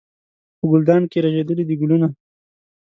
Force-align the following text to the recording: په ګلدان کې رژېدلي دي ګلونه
په 0.57 0.65
ګلدان 0.71 1.01
کې 1.11 1.17
رژېدلي 1.25 1.63
دي 1.69 1.75
ګلونه 1.81 2.07